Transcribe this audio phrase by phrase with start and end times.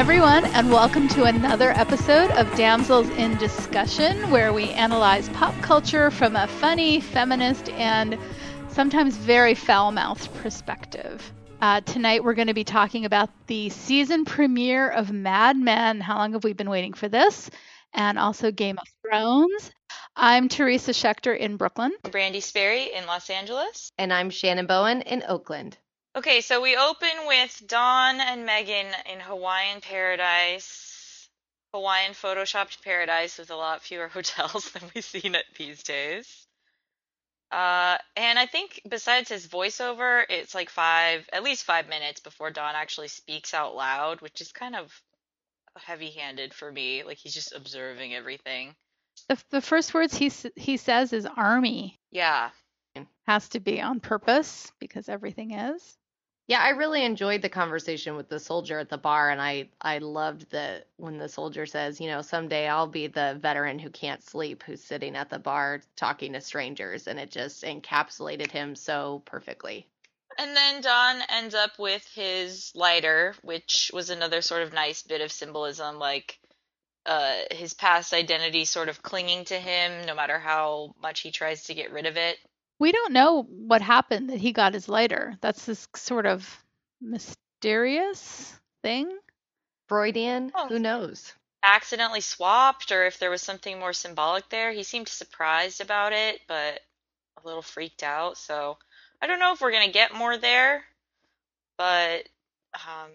[0.00, 6.10] everyone, and welcome to another episode of Damsels in Discussion, where we analyze pop culture
[6.10, 8.18] from a funny, feminist, and
[8.68, 11.34] sometimes very foul mouthed perspective.
[11.60, 16.00] Uh, tonight, we're going to be talking about the season premiere of Mad Men.
[16.00, 17.50] How long have we been waiting for this?
[17.92, 19.70] And also Game of Thrones.
[20.16, 21.92] I'm Teresa Schechter in Brooklyn.
[22.10, 23.92] Brandy Sperry in Los Angeles.
[23.98, 25.76] And I'm Shannon Bowen in Oakland.
[26.16, 31.28] Okay, so we open with Don and Megan in Hawaiian paradise,
[31.72, 36.46] Hawaiian photoshopped paradise with a lot fewer hotels than we've seen it these days.
[37.52, 42.50] Uh, and I think besides his voiceover, it's like five, at least five minutes before
[42.50, 44.92] Don actually speaks out loud, which is kind of
[45.76, 47.04] heavy-handed for me.
[47.04, 48.74] Like he's just observing everything.
[49.28, 52.00] The, the first words he he says is army.
[52.10, 52.50] Yeah.
[53.26, 55.96] Has to be on purpose because everything is.
[56.50, 59.98] Yeah, I really enjoyed the conversation with the soldier at the bar, and I I
[59.98, 64.20] loved the when the soldier says, you know, someday I'll be the veteran who can't
[64.20, 69.22] sleep, who's sitting at the bar talking to strangers, and it just encapsulated him so
[69.26, 69.86] perfectly.
[70.38, 75.20] And then Don ends up with his lighter, which was another sort of nice bit
[75.20, 76.36] of symbolism, like
[77.06, 81.66] uh, his past identity sort of clinging to him, no matter how much he tries
[81.66, 82.38] to get rid of it.
[82.80, 85.36] We don't know what happened that he got his lighter.
[85.42, 86.64] That's this sort of
[87.00, 89.16] mysterious thing.
[89.86, 90.50] Freudian?
[90.54, 90.68] Oh.
[90.68, 91.34] Who knows?
[91.62, 94.72] Accidentally swapped, or if there was something more symbolic there.
[94.72, 96.80] He seemed surprised about it, but
[97.36, 98.38] a little freaked out.
[98.38, 98.78] So
[99.20, 100.82] I don't know if we're going to get more there,
[101.76, 102.26] but
[102.74, 103.10] um,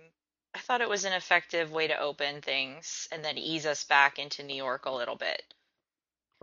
[0.54, 4.20] I thought it was an effective way to open things and then ease us back
[4.20, 5.42] into New York a little bit.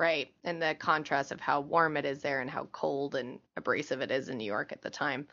[0.03, 0.35] Right.
[0.43, 4.11] And the contrast of how warm it is there and how cold and abrasive it
[4.11, 5.29] is in New York at the time.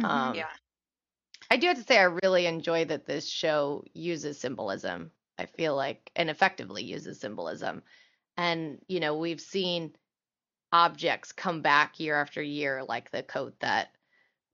[0.00, 0.04] Mm-hmm.
[0.04, 0.46] Um, yeah.
[1.50, 5.10] I do have to say, I really enjoy that this show uses symbolism.
[5.38, 7.82] I feel like, and effectively uses symbolism.
[8.36, 9.96] And, you know, we've seen
[10.70, 13.88] objects come back year after year, like the coat that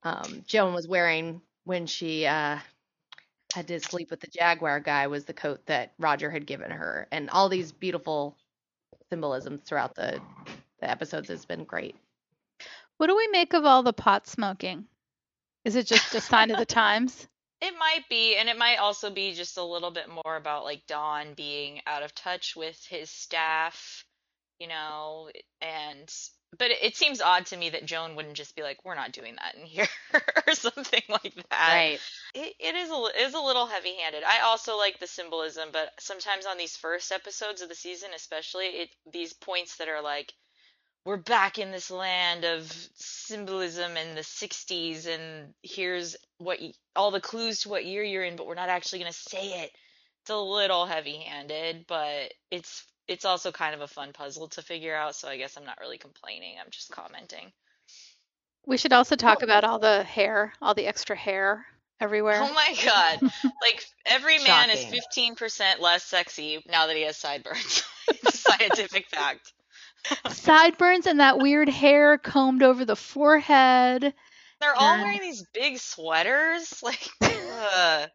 [0.01, 2.57] um, Joan was wearing when she uh,
[3.53, 7.07] had to sleep with the Jaguar guy, was the coat that Roger had given her.
[7.11, 8.35] And all these beautiful
[9.13, 10.19] symbolisms throughout the
[10.79, 11.95] the episodes has been great.
[12.97, 14.85] What do we make of all the pot smoking?
[15.63, 17.27] Is it just a sign of the times?
[17.61, 20.87] It might be, and it might also be just a little bit more about like
[20.87, 24.03] Don being out of touch with his staff,
[24.59, 25.29] you know,
[25.61, 26.11] and
[26.57, 29.11] but it, it seems odd to me that Joan wouldn't just be like, "We're not
[29.11, 29.87] doing that in here"
[30.47, 31.73] or something like that.
[31.73, 31.99] Right.
[32.33, 34.23] It, it is a it is a little heavy-handed.
[34.23, 38.65] I also like the symbolism, but sometimes on these first episodes of the season, especially,
[38.65, 40.33] it these points that are like,
[41.05, 47.11] "We're back in this land of symbolism in the '60s, and here's what y- all
[47.11, 49.71] the clues to what year you're in, but we're not actually gonna say it."
[50.21, 54.95] It's a little heavy-handed, but it's it's also kind of a fun puzzle to figure
[54.95, 56.57] out, so I guess I'm not really complaining.
[56.59, 57.51] I'm just commenting.
[58.65, 59.43] We should also talk oh.
[59.43, 61.67] about all the hair, all the extra hair
[62.03, 62.39] everywhere.
[62.41, 63.21] Oh my god.
[63.61, 67.83] like every man is 15% less sexy now that he has sideburns.
[68.09, 69.53] It's a scientific fact.
[70.29, 74.13] sideburns and that weird hair combed over the forehead.
[74.59, 78.07] They're all wearing these big sweaters like uh.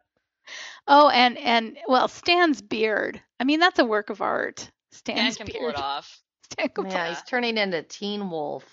[0.87, 3.19] Oh, and and well, Stan's beard.
[3.41, 4.71] I mean, that's a work of art.
[4.93, 5.75] Stan's Stan can beard.
[5.75, 6.21] pull it off.
[6.53, 8.65] Stan can yeah, he's turning into Teen Wolf.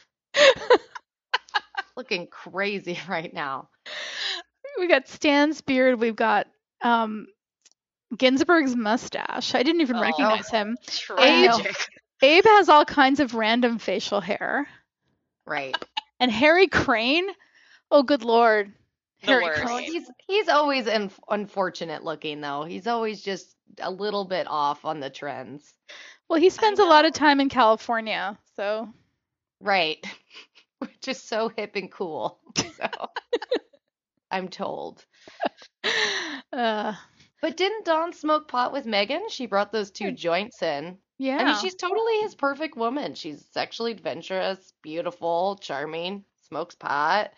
[1.95, 3.69] Looking crazy right now.
[4.77, 5.99] We got Stan's beard.
[5.99, 6.47] We've got
[6.81, 7.27] um,
[8.17, 9.55] Ginsberg's mustache.
[9.55, 10.77] I didn't even oh, recognize him.
[10.87, 11.65] Tragic.
[11.65, 11.75] Abe,
[12.21, 14.67] Abe has all kinds of random facial hair.
[15.45, 15.75] Right.
[16.19, 17.27] And Harry Crane.
[17.91, 18.73] Oh, good lord.
[19.21, 19.91] Harry Crane.
[19.91, 22.63] He's he's always in, unfortunate looking though.
[22.63, 25.73] He's always just a little bit off on the trends.
[26.29, 28.89] Well, he spends a lot of time in California, so
[29.61, 30.03] right,
[30.79, 32.39] which is so hip and cool.
[32.57, 32.89] So
[34.35, 35.05] I'm told.
[36.53, 36.93] Uh,
[37.41, 39.23] but didn't Don smoke pot with Megan?
[39.29, 40.97] She brought those two joints in.
[41.17, 41.37] Yeah.
[41.37, 43.13] I mean, she's totally his perfect woman.
[43.13, 47.31] She's sexually adventurous, beautiful, charming, smokes pot.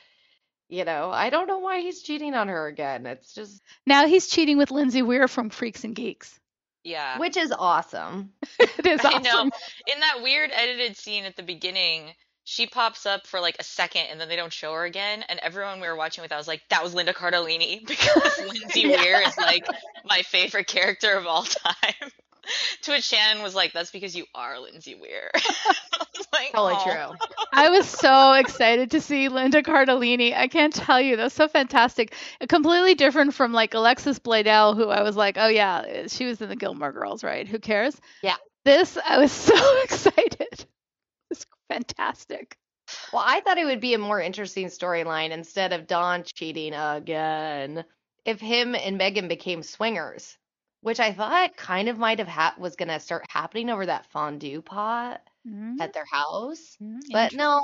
[0.70, 3.08] You know, I don't know why he's cheating on her again.
[3.08, 6.40] It's just now he's cheating with Lindsay Weir from Freaks and Geeks.
[6.84, 7.18] Yeah.
[7.18, 8.34] Which is awesome.
[8.60, 9.22] it is awesome.
[9.26, 9.44] I know.
[9.44, 12.12] In that weird edited scene at the beginning,
[12.50, 15.22] she pops up for like a second and then they don't show her again.
[15.28, 18.84] And everyone we were watching with, I was like, that was Linda Cardellini because Lindsay
[18.84, 19.02] yeah.
[19.02, 19.68] Weir is like
[20.06, 22.10] my favorite character of all time.
[22.84, 25.30] to which Shannon was like, that's because you are Lindsay Weir.
[26.32, 27.18] like, totally true.
[27.52, 30.34] I was so excited to see Linda Cardellini.
[30.34, 32.14] I can't tell you, that was so fantastic.
[32.48, 36.48] Completely different from like Alexis Bledel, who I was like, oh yeah, she was in
[36.48, 37.46] the Gilmore Girls, right?
[37.46, 38.00] Who cares?
[38.24, 38.38] Yeah.
[38.64, 40.47] This, I was so excited.
[41.70, 42.58] It's fantastic.
[43.12, 47.84] Well, I thought it would be a more interesting storyline instead of Don cheating again.
[48.26, 50.38] If him and Megan became swingers,
[50.82, 54.06] which I thought kind of might have ha- was going to start happening over that
[54.12, 55.80] fondue pot Mhm.
[55.82, 56.78] at their house.
[56.82, 57.00] Mhm.
[57.12, 57.62] But no,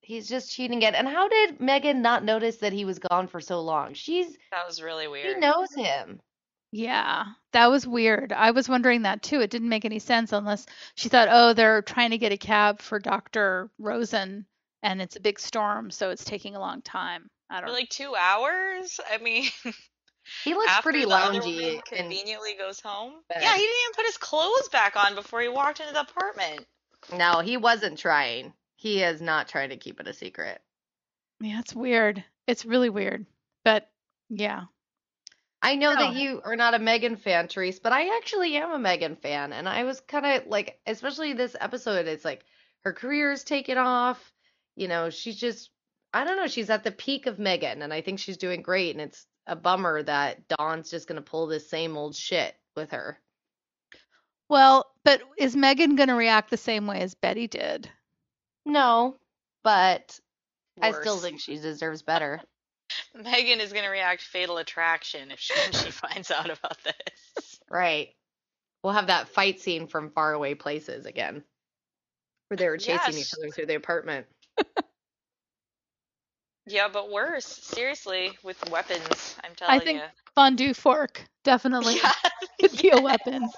[0.00, 0.94] he's just cheating again.
[0.94, 3.94] And how did Megan not notice that he was gone for so long?
[3.94, 5.34] She's That was really weird.
[5.34, 6.20] she knows him.
[6.72, 8.32] Yeah, that was weird.
[8.32, 9.40] I was wondering that too.
[9.40, 12.80] It didn't make any sense unless she thought, oh, they're trying to get a cab
[12.82, 13.70] for Dr.
[13.78, 14.46] Rosen
[14.82, 17.28] and it's a big storm, so it's taking a long time.
[17.48, 17.78] I For don't know.
[17.78, 19.00] like two hours?
[19.10, 19.44] I mean,
[20.44, 23.12] He looks after pretty the other loungy woman and conveniently goes home.
[23.28, 23.38] bed.
[23.40, 26.66] Yeah, he didn't even put his clothes back on before he walked into the apartment.
[27.16, 28.52] no, he wasn't trying.
[28.74, 30.60] He is not trying to keep it a secret.
[31.40, 32.24] Yeah, it's weird.
[32.48, 33.24] It's really weird.
[33.64, 33.88] But
[34.28, 34.64] yeah.
[35.66, 35.98] I know No.
[35.98, 39.52] that you are not a Megan fan, Therese, but I actually am a Megan fan.
[39.52, 42.44] And I was kind of like, especially this episode, it's like
[42.84, 44.32] her career is taken off.
[44.76, 45.70] You know, she's just,
[46.14, 48.92] I don't know, she's at the peak of Megan, and I think she's doing great.
[48.94, 52.92] And it's a bummer that Don's just going to pull this same old shit with
[52.92, 53.18] her.
[54.48, 57.90] Well, but is Megan going to react the same way as Betty did?
[58.64, 59.16] No,
[59.64, 60.20] but
[60.80, 62.40] I still think she deserves better.
[63.22, 67.60] Megan is gonna react fatal attraction if she, when she finds out about this.
[67.70, 68.10] Right.
[68.82, 71.42] We'll have that fight scene from Faraway Places again,
[72.48, 74.26] where they were chasing each other through the apartment.
[76.66, 77.46] Yeah, but worse.
[77.46, 79.80] Seriously, with weapons, I'm telling you.
[79.80, 80.06] I think- you.
[80.34, 82.12] Fondue fork, definitely Yeah.
[82.60, 83.48] could be a weapon.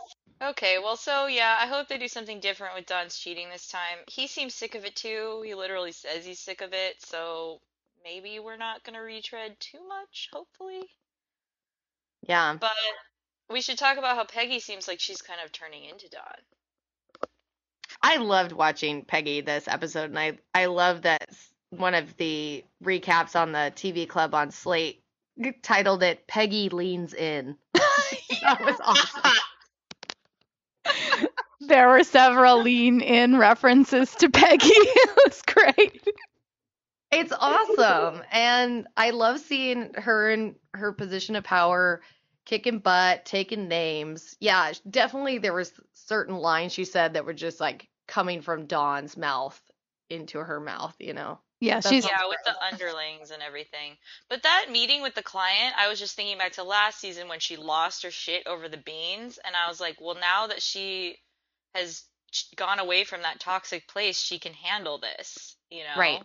[0.41, 3.99] Okay, well, so yeah, I hope they do something different with Don's cheating this time.
[4.07, 5.43] He seems sick of it too.
[5.45, 7.61] He literally says he's sick of it, so
[8.09, 10.83] maybe we're not gonna retread too much, hopefully.
[12.27, 12.57] Yeah.
[12.59, 12.71] But
[13.51, 16.23] we should talk about how Peggy seems like she's kind of turning into Don.
[18.03, 21.29] I loved watching Peggy this episode, and I I love that
[21.71, 25.03] one of the recaps on the TV Club on Slate
[25.63, 29.33] titled it "Peggy Leans In." that was awesome.
[31.61, 34.69] There were several lean in references to Peggy.
[34.71, 36.09] it was great.
[37.11, 42.03] It's awesome, and I love seeing her in her position of power,
[42.45, 44.37] kicking butt, taking names.
[44.41, 49.17] Yeah, definitely there was certain lines she said that were just like coming from Don's
[49.17, 49.61] mouth
[50.11, 50.95] into her mouth.
[50.99, 51.39] You know.
[51.61, 53.97] Yeah, That's she's all- Yeah, with the underlings and everything.
[54.29, 57.41] But that meeting with the client, I was just thinking back to last season when
[57.41, 61.17] she lost her shit over the beans, and I was like, well, now that she
[61.75, 62.05] has
[62.55, 65.99] gone away from that toxic place, she can handle this, you know?
[65.99, 66.23] Right.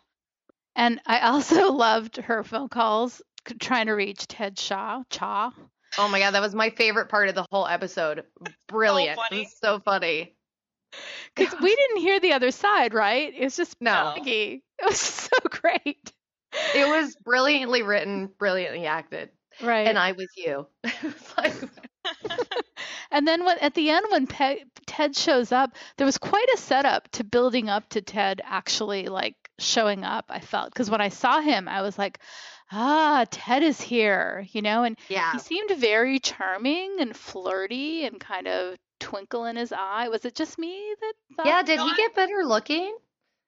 [0.75, 3.21] And I also loved her phone calls
[3.59, 5.05] trying to reach Ted Chaough.
[5.09, 5.51] Chaw.
[5.97, 8.23] Oh my god, that was my favorite part of the whole episode.
[8.67, 9.19] Brilliant.
[9.29, 9.47] funny.
[9.61, 10.35] So funny.
[11.35, 13.33] Because we didn't hear the other side, right?
[13.35, 14.13] It was just No.
[14.15, 14.63] Peggy.
[14.79, 16.11] It was so great.
[16.75, 19.29] It was brilliantly written, brilliantly acted.
[19.61, 19.87] Right.
[19.87, 20.67] And I was you.
[21.37, 21.53] Like,
[23.11, 26.57] And then when, at the end, when Pe- Ted shows up, there was quite a
[26.57, 30.25] setup to building up to Ted actually like showing up.
[30.29, 32.19] I felt because when I saw him, I was like,
[32.71, 35.31] ah, Ted is here, you know, and yeah.
[35.33, 40.09] he seemed very charming and flirty and kind of twinkle in his eye.
[40.09, 41.45] Was it just me that thought?
[41.45, 42.95] Yeah, did No, he I- get better looking?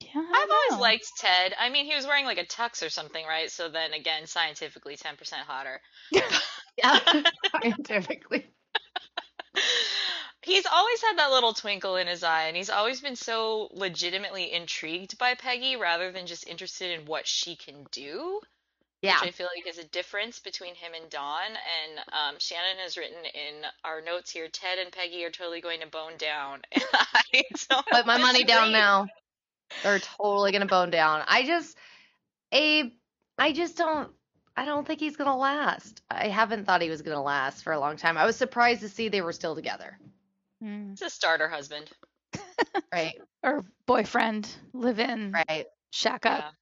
[0.02, 1.54] Yeah, I I've don't always liked Ted.
[1.58, 3.50] I mean, he was wearing like a tux or something, right?
[3.50, 5.16] So then again, scientifically 10%
[5.48, 5.82] hotter.
[6.78, 7.00] Yeah.
[7.62, 8.46] Scientifically.
[10.46, 14.54] He's always had that little twinkle in his eye, and he's always been so legitimately
[14.54, 18.40] intrigued by Peggy rather than just interested in what she can do,
[19.02, 19.20] Yeah.
[19.22, 21.48] which I feel like is a difference between him and Don.
[21.48, 25.82] And um, Shannon has written in our notes here Ted and Peggy are totally going
[25.82, 26.62] to bone down.
[26.72, 29.08] And I don't Put my money down now.
[29.82, 31.24] They're totally gonna bone down.
[31.28, 31.76] I just
[32.52, 32.92] Abe
[33.38, 34.12] I just don't
[34.56, 36.02] I don't think he's gonna last.
[36.10, 38.16] I haven't thought he was gonna last for a long time.
[38.18, 39.98] I was surprised to see they were still together.
[40.64, 40.92] Mm.
[40.92, 41.90] He's a starter husband.
[42.92, 43.20] Right.
[43.44, 45.66] Or boyfriend, live in, Right.
[45.92, 46.54] shack up.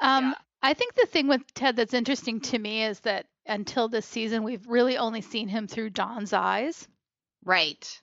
[0.00, 0.16] Yeah.
[0.16, 0.34] Um, Yeah.
[0.62, 4.42] I think the thing with Ted that's interesting to me is that until this season,
[4.44, 6.86] we've really only seen him through Don's eyes.
[7.44, 8.00] Right.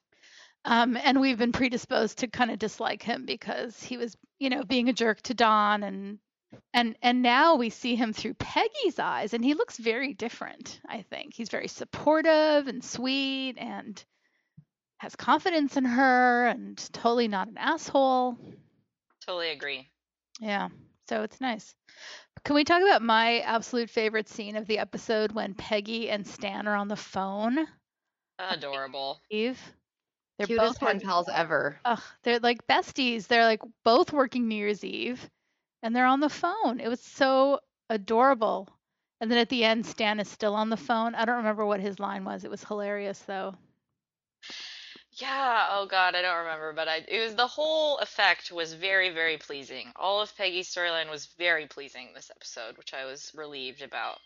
[0.65, 4.63] Um, and we've been predisposed to kind of dislike him because he was, you know,
[4.63, 6.19] being a jerk to Don and
[6.73, 11.03] and and now we see him through Peggy's eyes and he looks very different, I
[11.03, 11.33] think.
[11.33, 14.03] He's very supportive and sweet and
[14.99, 18.37] has confidence in her and totally not an asshole.
[19.25, 19.89] Totally agree.
[20.39, 20.69] Yeah.
[21.09, 21.73] So it's nice.
[22.43, 26.67] Can we talk about my absolute favorite scene of the episode when Peggy and Stan
[26.67, 27.67] are on the phone?
[28.39, 29.21] Adorable.
[29.29, 29.59] Eve.
[30.37, 31.79] They're Cutest both pen pals ever.
[31.85, 33.27] ugh, they're like besties.
[33.27, 35.29] They're like both working New Year's Eve
[35.83, 36.79] and they're on the phone.
[36.79, 38.69] It was so adorable.
[39.21, 41.15] And then at the end Stan is still on the phone.
[41.15, 42.43] I don't remember what his line was.
[42.45, 43.55] It was hilarious though.
[45.19, 49.09] Yeah, oh God, I don't remember, but I it was the whole effect was very,
[49.09, 49.91] very pleasing.
[49.95, 54.17] All of Peggy's storyline was very pleasing this episode, which I was relieved about.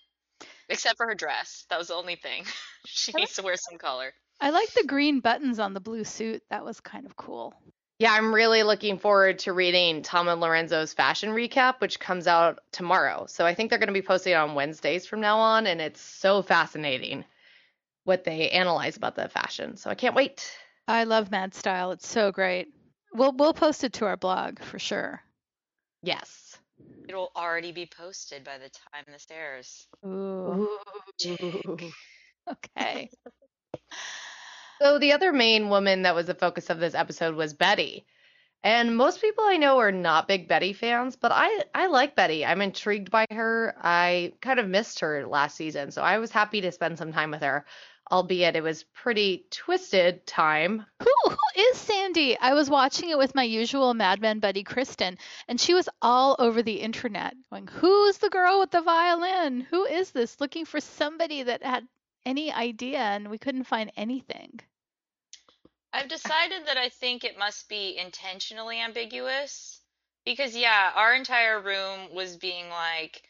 [0.70, 1.66] Except for her dress.
[1.70, 2.46] That was the only thing.
[2.86, 4.14] She I like- needs to wear some color.
[4.42, 6.44] I like the green buttons on the blue suit.
[6.50, 7.54] That was kind of cool.
[8.00, 12.60] Yeah, I'm really looking forward to reading Tom and Lorenzo's fashion recap, which comes out
[12.74, 13.26] tomorrow.
[13.30, 15.80] So I think they're going to be posting it on Wednesdays from now on, and
[15.80, 17.24] it's so fascinating
[18.04, 19.78] what they analyze about the fashion.
[19.78, 20.52] So I can't wait.
[20.88, 21.92] I love Mad Style.
[21.92, 22.68] It's so great.
[23.14, 25.22] We'll we'll post it to our blog for sure.
[26.02, 26.58] Yes.
[27.08, 29.88] It will already be posted by the time this airs.
[30.06, 30.68] Ooh.
[31.26, 31.78] Ooh.
[32.52, 33.10] Okay.
[34.82, 38.06] So the other main woman that was the focus of this episode was Betty.
[38.66, 42.46] And most people I know are not big Betty fans, but I I like Betty.
[42.46, 43.76] I'm intrigued by her.
[43.82, 47.32] I kind of missed her last season, so I was happy to spend some time
[47.32, 47.66] with her,
[48.12, 50.86] albeit it was pretty twisted time.
[51.02, 52.38] Who who is Sandy?
[52.38, 55.18] I was watching it with my usual Mad Men buddy Kristen,
[55.48, 59.62] and she was all over the internet going, "Who's the girl with the violin?
[59.62, 61.88] Who is this?" Looking for somebody that had
[62.26, 64.60] any idea, and we couldn't find anything.
[65.92, 69.80] I've decided that I think it must be intentionally ambiguous
[70.26, 73.24] because yeah, our entire room was being like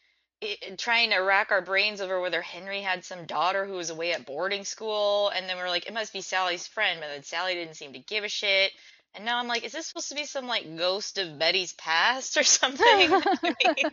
[0.43, 4.13] i trying to rack our brains over whether Henry had some daughter who was away
[4.13, 7.23] at boarding school, and then we are like, it must be Sally's friend, but then
[7.23, 8.71] Sally didn't seem to give a shit.
[9.15, 12.38] And now I'm like, is this supposed to be some like ghost of Betty's past
[12.38, 12.85] or something?
[13.43, 13.91] I mean,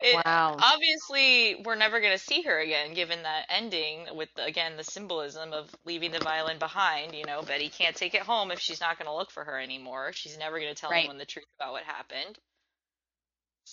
[0.00, 0.56] it, Wow.
[0.58, 5.52] obviously we're never going to see her again given that ending with again the symbolism
[5.52, 8.98] of leaving the violin behind you know betty can't take it home if she's not
[8.98, 10.98] going to look for her anymore she's never going to tell Right.
[10.98, 12.38] anyone the truth about what happened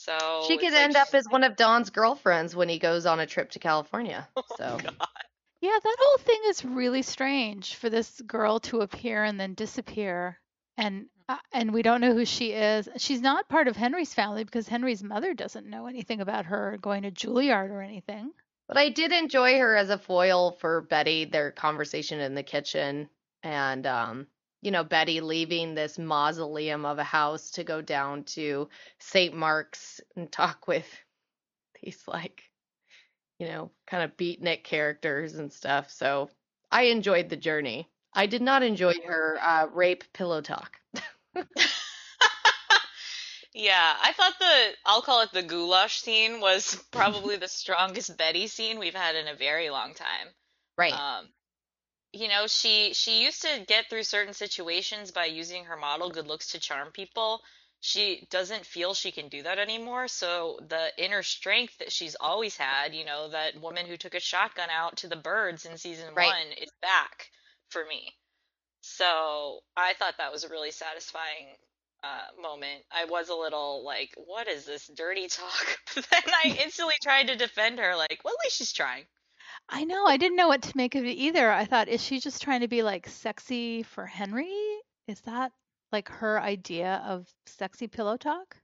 [0.06, 3.20] so She could like end up as one of Don's girlfriends when he goes on
[3.20, 4.28] a trip to California.
[4.58, 4.78] So
[5.62, 10.40] Yeah, that whole thing is really strange for this girl to appear and then disappear,
[10.78, 12.88] and uh, and we don't know who she is.
[12.98, 17.04] She's not part of Henry's family because Henry's mother doesn't know anything about her going
[17.04, 18.32] to Juilliard or anything.
[18.68, 23.10] But I did enjoy her as a foil for Betty, their conversation in the kitchen,
[23.44, 24.28] and um,
[24.66, 28.68] you know, Betty leaving this mausoleum of a house to go down to
[28.98, 29.36] St.
[29.36, 30.88] Mark's and talk with
[31.84, 32.42] these like,
[33.38, 35.92] you know, kind of beatnik characters and stuff.
[35.92, 36.32] So
[36.72, 37.88] I enjoyed the journey.
[38.12, 40.78] I did not enjoy her uh, rape pillow talk.
[43.54, 48.48] yeah i thought the i'll call it the goulash scene was probably the strongest betty
[48.48, 50.28] scene we've had in a very long time
[50.78, 50.94] Right.
[50.94, 51.28] Um,
[52.16, 56.28] you know, she she used to get through certain situations by using her model good
[56.28, 57.42] looks to charm people.
[57.82, 62.58] She doesn't feel she can do that anymore, so the inner strength that she's always
[62.58, 66.16] had, you know, that woman who took a shotgun out to the birds in season
[66.16, 66.36] Right.
[66.36, 67.30] one is back
[67.70, 68.16] for me.
[68.82, 71.58] So I thought that was a really satisfying
[72.04, 72.84] uh, moment.
[72.92, 75.80] I was a little like, what is this dirty talk?
[75.96, 79.06] But then I instantly tried to defend her, like, well, at least she's trying.
[79.70, 81.52] I know, I didn't know what to make of it either.
[81.52, 84.54] I thought, is she just trying to be like sexy for Henry?
[85.08, 85.52] Is that
[85.92, 88.58] like her idea of sexy pillow talk?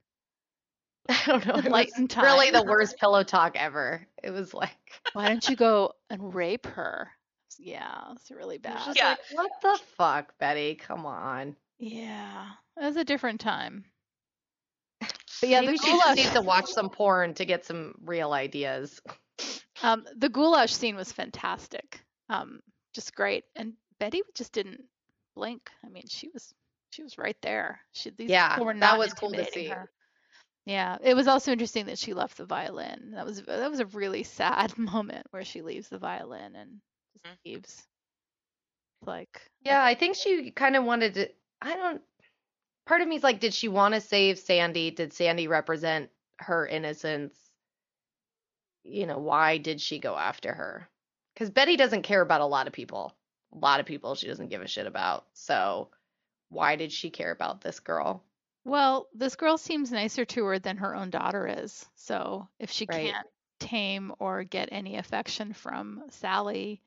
[1.08, 1.54] I don't know.
[1.56, 4.06] It was really the worst pillow talk ever.
[4.22, 4.70] It was like
[5.12, 7.10] Why don't you go and rape her?
[7.58, 8.78] Yeah, it's really bad.
[8.86, 9.10] just Yeah.
[9.10, 10.74] like, what the fuck, Betty?
[10.76, 11.56] Come on.
[11.78, 12.46] Yeah,
[12.80, 13.84] it was a different time.
[15.40, 17.96] But yeah, Maybe the she just goulash, needs to watch some porn to get some
[18.04, 19.00] real ideas.
[19.82, 22.00] Um, the goulash scene was fantastic.
[22.28, 22.60] Um,
[22.94, 23.44] just great.
[23.56, 24.82] And Betty just didn't
[25.34, 25.70] blink.
[25.84, 26.54] I mean, she was
[26.90, 27.80] she was right there.
[27.92, 29.68] She these Yeah, people were that was cool to see.
[29.68, 29.88] her.
[30.66, 33.12] Yeah, it was also interesting that she left the violin.
[33.14, 36.80] That was that was a really sad moment where she leaves the violin and
[37.12, 37.36] just Mhm.
[37.44, 37.82] leaves.
[39.06, 41.28] Like Yeah, I think she kind of wanted to.
[41.60, 42.02] I don't.
[42.86, 44.90] Part of me's like, did she want to save Sandy?
[44.90, 47.41] Did Sandy represent her innocence?
[48.84, 50.88] You know, why did she go after her?
[51.34, 53.16] Because Betty doesn't care about a lot of people.
[53.52, 55.26] A lot of people she doesn't give a shit about.
[55.34, 55.90] So
[56.48, 58.24] why did she care about this girl?
[58.64, 61.88] Well, this girl seems nicer to her than her own daughter is.
[61.94, 63.02] So if she Right.
[63.02, 63.26] can't
[63.60, 66.82] tame or get any affection from Sally,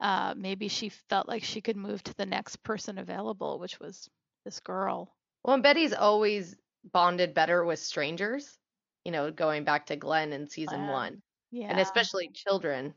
[0.00, 4.08] uh, maybe she felt like she could move to the next person available, which was
[4.44, 5.14] this girl.
[5.44, 8.58] Well, and Betty's always bonded better with strangers.
[9.04, 10.92] You know, going back to Glenn in season Wow.
[10.92, 11.68] one, Yeah.
[11.70, 12.94] and especially children,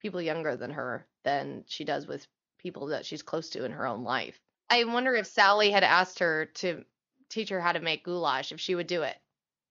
[0.00, 2.26] people younger than her, than she does with
[2.58, 4.38] people that she's close to in her own life.
[4.70, 6.84] I wonder if Sally had asked her to
[7.28, 9.16] teach her how to make goulash, if she would do it.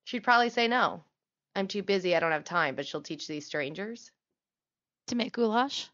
[0.06, 1.04] She'd probably say no.
[1.56, 2.16] I'm too busy.
[2.16, 2.76] I don't have time.
[2.76, 4.12] But she'll teach these strangers.
[5.08, 5.90] to make goulash.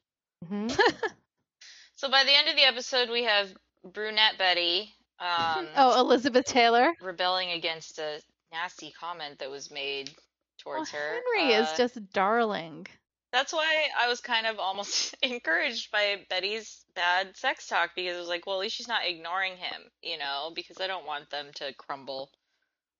[0.47, 0.67] hmm
[1.95, 6.93] So by the end of the episode, we have brunette Betty um, oh, Elizabeth Taylor.
[7.01, 8.19] rebelling against a
[8.53, 10.11] nasty comment that was made
[10.59, 11.21] towards oh, her.
[11.35, 12.87] Henry is Uh, just darling.
[13.31, 18.19] That's why I was kind of almost encouraged by Betty's bad sex talk because it
[18.19, 21.29] was like, well, at least she's not ignoring him, you know, because I don't want
[21.31, 22.31] them to crumble.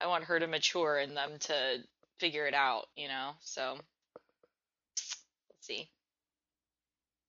[0.02, 1.84] I want her to mature and them to
[2.20, 3.32] figure it out, you know.
[3.42, 3.78] So
[4.96, 5.18] let's
[5.62, 5.90] see.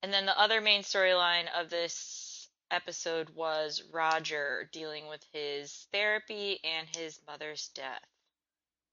[0.02, 6.60] And then the other main storyline of this episode was Roger dealing with his therapy
[6.64, 8.04] and his mother's death.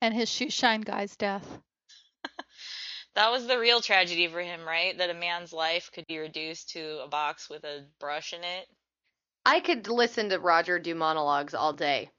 [0.02, 1.60] And his shoe shine guy's death.
[3.14, 4.98] That was the real tragedy for him, right?
[4.98, 8.68] That a man's life could be reduced to a box with a brush in it.
[9.46, 12.10] I could listen to Roger do monologues all day.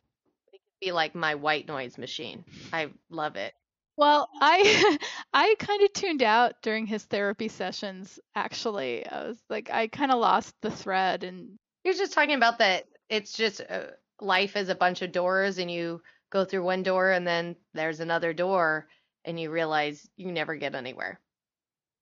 [0.53, 2.45] It could be like my white noise machine.
[2.75, 3.55] I love it.
[3.97, 4.99] Well, I
[5.33, 8.21] I kind of tuned out during his therapy sessions.
[8.35, 12.35] Actually, I was like, I kind of lost the thread, and He was just talking
[12.35, 13.85] about that it's just uh,
[14.21, 18.01] life is a bunch of doors and you go through one door and then there's
[18.01, 18.89] another door
[19.25, 21.21] and you realize you never get anywhere.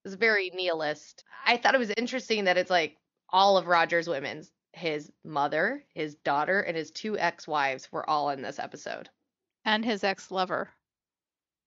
[0.04, 1.24] It's very nihilist.
[1.44, 2.96] I thought it was interesting that it's like
[3.28, 8.40] all of Roger's women's his mother, his daughter, and his two ex-wives were all in
[8.40, 9.08] this episode.
[9.64, 10.70] and his ex-lover,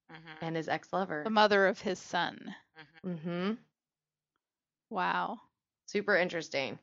[0.09, 1.23] hmm And his ex-lover.
[1.25, 2.55] the mother of his son.
[3.05, 3.51] Mm-hmm.
[4.89, 5.39] Wow.
[5.85, 6.79] Super interesting.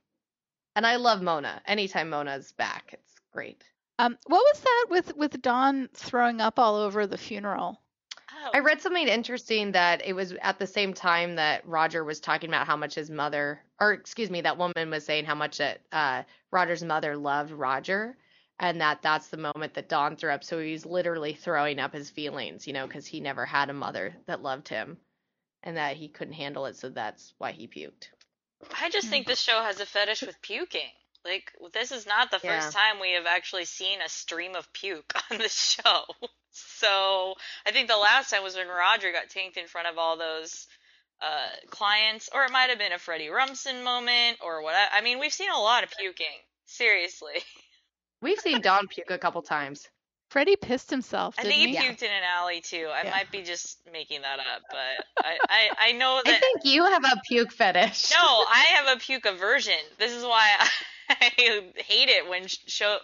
[0.76, 1.62] And I love Mona.
[1.66, 3.64] Anytime Mona's back, it's great.
[4.00, 7.78] Um, what was that with with Don throwing up all over the funeral?
[8.32, 12.18] Oh, I read something interesting that it was at the same time that Roger was
[12.18, 15.58] talking about how much his mother, or excuse me, that woman was saying how much
[15.58, 18.16] that uh, Roger's mother loved Roger,
[18.58, 20.44] and that that's the moment that Don threw up.
[20.44, 24.16] So he's literally throwing up his feelings, you know, because he never had a mother
[24.24, 24.96] that loved him,
[25.62, 28.08] and that he couldn't handle it, so that's why he puked.
[28.80, 30.88] I just think this show has a fetish with puking.
[31.24, 35.12] Like, this is not the first time we have actually seen a stream of puke
[35.30, 36.04] on the show.
[36.50, 37.34] So,
[37.66, 40.66] I think the last time was when Roger got tanked in front of all those
[41.20, 44.74] uh, clients, or it might have been a Freddie Rumsen moment, or what.
[44.92, 46.26] I mean, we've seen a lot of puking.
[46.66, 47.34] Seriously.
[48.22, 49.88] We've seen Don puke a couple times.
[50.28, 51.84] Freddie pissed himself, I didn't think he he?
[51.84, 51.92] Yeah.
[51.92, 52.88] puked in an alley too.
[52.92, 53.10] I Yeah.
[53.10, 57.02] might be just making that up, but I, I, I know I think you have
[57.04, 58.10] a puke fetish.
[58.12, 59.78] No, I have a puke aversion.
[59.98, 60.68] This is why I,
[61.76, 62.98] hate it when show.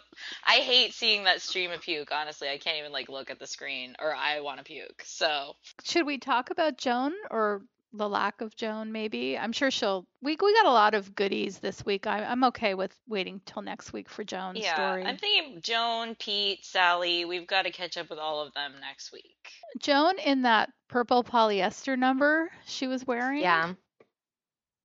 [0.47, 2.11] I hate seeing that stream of puke.
[2.12, 5.03] Honestly, I can't even like look at the screen, or I want to puke.
[5.05, 8.92] So Should we talk about Joan or the lack of Joan?
[8.92, 10.07] Maybe I'm sure she'll.
[10.23, 12.07] We we got a lot of goodies this week.
[12.07, 15.05] I, I'm okay with waiting till next week for Joan's yeah, story.
[15.05, 17.25] I'm thinking Joan, Pete, Sally.
[17.25, 19.51] We've got to catch up with all of them next week.
[19.81, 23.40] Joan in that purple polyester number she was wearing.
[23.40, 23.75] Yeah.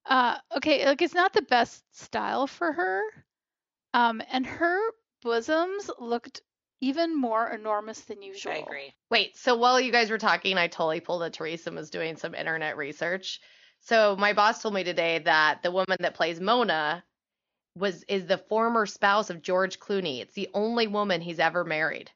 [0.05, 3.01] Uh, okay, like it's not the best style for her.
[3.93, 4.79] Um, and her
[5.21, 6.41] bosoms looked
[6.81, 8.53] even more enormous than usual.
[8.53, 8.93] I agree.
[9.09, 12.15] Wait, so while you guys were talking, I totally pulled a Teresa and was doing
[12.17, 13.39] some internet research.
[13.81, 17.03] So my boss told me today that the woman that plays Mona
[17.75, 20.21] was is the former spouse of George Clooney.
[20.21, 22.11] It's the only woman he's ever married.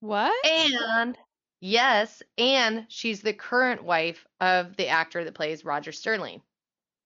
[0.00, 0.34] What?
[0.44, 1.16] And
[1.60, 6.42] yes, and she's the current wife of the actor that plays Roger Sterling.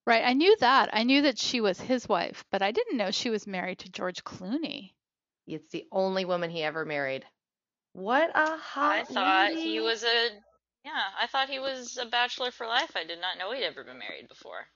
[0.08, 0.88] Right, I knew that.
[0.94, 3.92] I knew that she was his wife, but I didn't know she was married to
[3.92, 4.92] George Clooney.
[5.46, 7.26] It's the only woman he ever married.
[7.92, 9.60] What a hot I thought lady.
[9.60, 10.28] he was a.
[10.82, 12.92] Yeah, I thought he was a bachelor for life.
[12.96, 14.66] I did not know he'd ever been married before.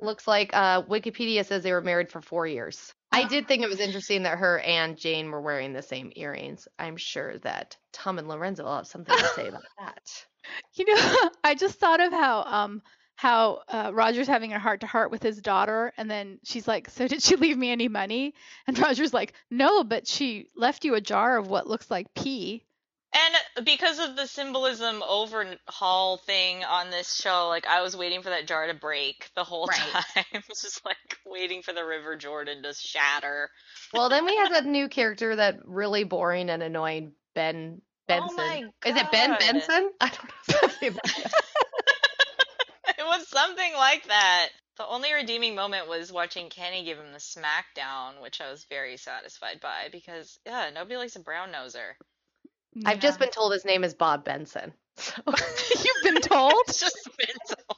[0.00, 2.92] Looks like uh, Wikipedia says they were married for four years.
[3.12, 6.66] I did think it was interesting that her and Jane were wearing the same earrings.
[6.80, 10.24] I'm sure that Tom and Lorenzo will have something to say about that.
[10.74, 12.82] You know, I just thought of how um
[13.14, 16.90] how uh, Roger's having a heart to heart with his daughter, and then she's like,
[16.90, 18.34] "So did she leave me any money?"
[18.66, 22.64] And Roger's like, "No, but she left you a jar of what looks like pee."
[23.14, 28.30] And because of the symbolism overhaul thing on this show, like I was waiting for
[28.30, 29.78] that jar to break the whole Right.
[29.78, 30.04] time.
[30.32, 30.96] I was just like
[31.26, 33.50] waiting for the River Jordan to shatter.
[33.92, 38.30] Well, then we have that new character, that really boring and annoying Ben Benson.
[38.30, 39.90] Oh my Is it Ben Benson?
[40.00, 40.30] I don't know.
[40.48, 40.98] if that's his name.
[43.02, 44.48] It was something like that.
[44.78, 48.96] The only redeeming moment was watching Kenny give him the smackdown, which I was very
[48.96, 51.92] satisfied by because yeah, nobody likes a brown noser.
[52.86, 54.72] I've just been told his name is Bob Benson.
[54.96, 56.54] So You've been told?
[56.68, 57.76] It's just mental.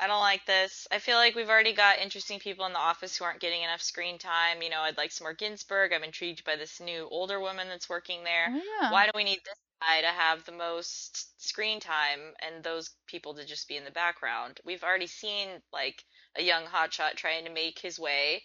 [0.00, 0.86] I don't like this.
[0.92, 3.82] I feel like we've already got interesting people in the office who aren't getting enough
[3.82, 4.62] screen time.
[4.62, 5.92] You know, I'd like some more Ginsberg.
[5.92, 8.46] I'm intrigued by this new older woman that's working there.
[8.50, 8.92] Oh, yeah.
[8.92, 13.34] Why do we need this guy to have the most screen time and those people
[13.34, 14.60] to just be in the background?
[14.64, 16.04] We've already seen like
[16.36, 18.42] a young hotshot trying to make his way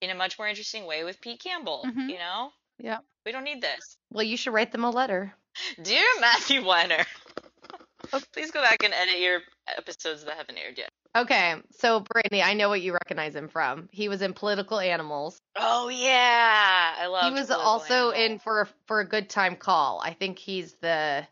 [0.00, 1.84] in a much more interesting way with Pete Campbell.
[1.86, 2.10] Mhm.
[2.10, 3.04] You know, Yep.
[3.24, 3.96] we don't need this.
[4.10, 5.34] well, you should write them a letter.
[5.82, 7.04] Dear Matthew Weiner,
[8.32, 9.40] please go back and edit your
[9.76, 10.90] episodes that haven't aired yet.
[11.16, 13.88] Okay, so Brittany, I know what you recognize him from.
[13.90, 15.38] He was in Political Animals.
[15.56, 17.24] Oh yeah, I love.
[17.24, 20.02] he was also in for a, for a good time call.
[20.04, 21.26] I think he's the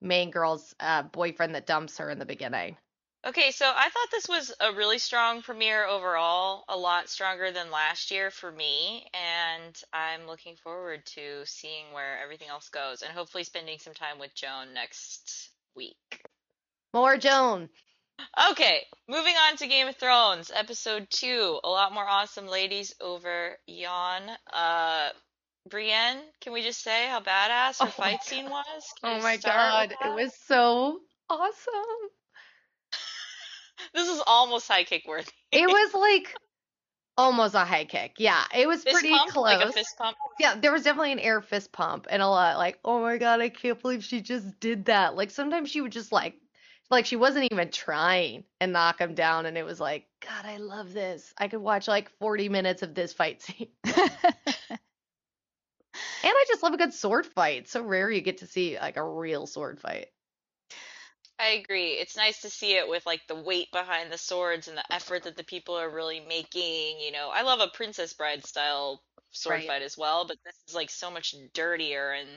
[0.00, 2.76] main girl's uh, boyfriend that dumps her in the beginning.
[3.24, 7.70] Okay, so I thought this was a really strong premiere overall, a lot stronger than
[7.70, 13.12] last year for me, and I'm looking forward to seeing where everything else goes, and
[13.12, 16.22] hopefully spending some time with Joan next week.
[16.92, 17.68] More Joan.
[18.50, 21.60] Okay, moving on to Game of Thrones, episode two.
[21.62, 24.22] A lot more awesome ladies over yon.
[24.52, 25.08] Uh,
[25.68, 28.84] Brienne, can we just say how badass her Oh fight scene was?
[29.02, 31.50] Can Oh my god, it was so awesome.
[33.94, 35.30] This is almost high kick worthy.
[35.52, 36.34] It was like
[37.16, 38.14] almost a high kick.
[38.18, 39.44] Yeah, it was Fist pretty pump, close.
[39.44, 40.16] like a fist pump.
[40.40, 43.40] Yeah, there was definitely an air fist pump and a lot like, oh my god,
[43.40, 45.14] I can't believe she just did that.
[45.14, 46.34] Like sometimes she would just like,
[46.90, 50.56] like she wasn't even trying and knock him down, and it was like, God, I
[50.58, 51.32] love this.
[51.38, 53.98] I could watch like 40 minutes of this fight scene, and
[56.24, 57.62] I just love a good sword fight.
[57.62, 60.08] It's so rare you get to see like a real sword fight.
[61.40, 61.92] I agree.
[61.92, 65.22] It's nice to see it with like the weight behind the swords and the effort
[65.22, 67.00] that the people are really making.
[67.00, 69.66] You know, I love a Princess Bride style sword Right.
[69.66, 72.28] fight as well, but this is like so much dirtier and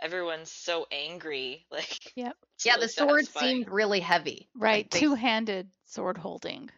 [0.00, 1.66] everyone's so angry.
[1.70, 2.36] Like, Yep.
[2.64, 3.56] Yeah, really the sword satisfying.
[3.56, 4.48] seemed really heavy.
[4.54, 4.90] right.
[4.92, 6.70] Like, Two-handed sword holding.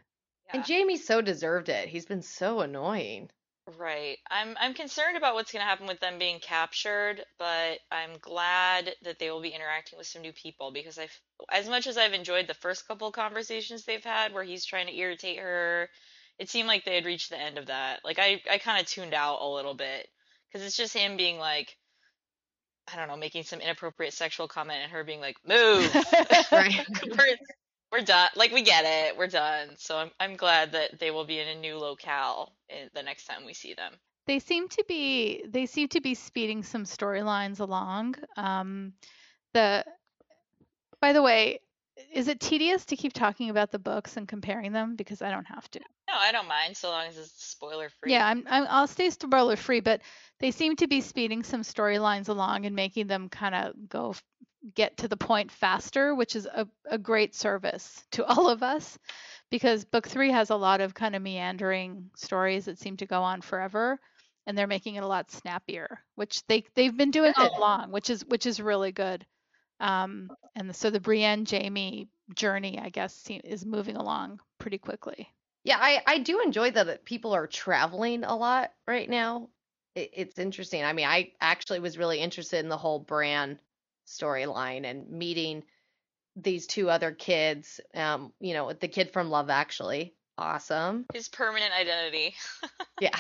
[0.53, 1.89] And Jaime so deserved it.
[1.89, 3.31] He's been so annoying.
[3.79, 4.19] Right.
[4.29, 8.93] I'm I'm concerned about what's going to happen with them being captured, but I'm glad
[9.03, 11.17] that they will be interacting with some new people because I've
[11.53, 14.97] as much as I've enjoyed the first couple conversations they've had where he's trying to
[14.97, 15.89] irritate her,
[16.41, 18.01] it seemed like they had reached the end of that.
[18.03, 20.09] Like I I kind of tuned out a little bit
[20.51, 21.77] because it's just him being like
[22.93, 25.95] I don't know, making some inappropriate sexual comment and her being like, "Move."
[26.51, 26.85] Right.
[27.07, 27.37] we're
[27.93, 28.31] we're done.
[28.35, 29.19] Like we get it.
[29.19, 29.69] We're done.
[29.77, 33.27] So I'm I'm glad that they will be in a new locale in, the next
[33.27, 33.93] time we see them.
[34.27, 38.15] they seem to be they seem to be speeding some storylines along.
[38.39, 38.95] Um,
[39.53, 39.85] the
[41.03, 41.61] by the way,
[42.13, 45.47] is it tedious to keep talking about the books and comparing them because I don't
[45.47, 45.81] have to.
[46.11, 48.13] No, I don't mind so long as it's spoiler free.
[48.13, 50.01] Yeah, I'm, I'm I'll stay spoiler free, but
[50.41, 54.15] they seem to be speeding some storylines along and making them kind of go
[54.75, 58.99] get to the point faster, which is a, a great service to all of us
[59.51, 63.23] because book three has a lot of kind of meandering stories that seem to go
[63.23, 64.01] on forever
[64.47, 68.11] and they're making it a lot snappier, which they they've been doing all along, which
[68.11, 69.25] is which is really good.
[69.79, 75.29] Um, and so the Brienne Jaime journey, I guess, is moving along pretty quickly.
[75.65, 79.51] Yeah, I, I do enjoy that people are traveling a lot right now.
[79.95, 80.85] It, it's interesting.
[80.85, 83.59] I mean, I actually was really interested in the whole Bran
[84.07, 85.65] storyline and meeting
[86.37, 87.81] these two other kids.
[87.95, 91.07] Um, you know, the kid from Love Actually, awesome.
[91.13, 92.35] His permanent identity.
[93.01, 93.19] Yeah.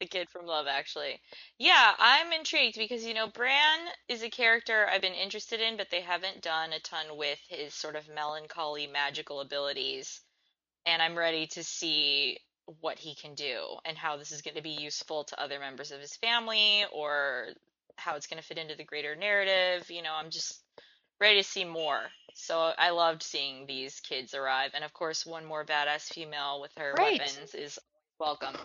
[0.00, 1.20] the kid from Love Actually.
[1.56, 5.88] Yeah, I'm intrigued because you know Bran is a character I've been interested in, but
[5.88, 10.20] they haven't done a ton with his sort of melancholy magical abilities.
[10.86, 12.38] And I'm ready to see
[12.80, 15.90] what he can do and how this is going to be useful to other members
[15.90, 17.48] of his family or
[17.96, 19.90] how it's going to fit into the greater narrative.
[19.90, 20.62] You know, I'm just
[21.20, 22.00] ready to see more.
[22.34, 24.70] So I loved seeing these kids arrive.
[24.74, 27.20] And of course, one more badass female with her Right.
[27.20, 27.78] weapons is
[28.18, 28.56] welcome.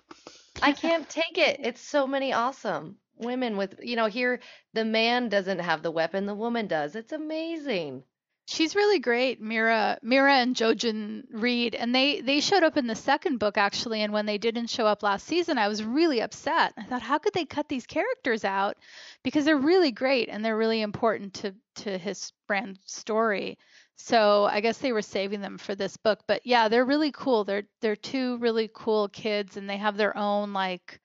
[0.62, 1.60] I can't take it.
[1.62, 4.40] It's so many awesome women with, you know, here
[4.74, 6.96] the man doesn't have the weapon, the woman does.
[6.96, 8.04] It's amazing.
[8.48, 12.96] She's really great, Meera, Meera and Jojen Reed, and they they showed up in the
[12.96, 14.04] second book actually.
[14.04, 16.74] And when they didn't show up last season, I was really upset.
[16.78, 18.78] I thought, how could they cut these characters out?
[19.24, 23.58] Because they're really great and they're really important to to his brand story.
[23.98, 26.20] So I guess they were saving them for this book.
[26.28, 27.46] But yeah, they're really cool.
[27.46, 31.00] They're they're two really cool kids, and they have their own like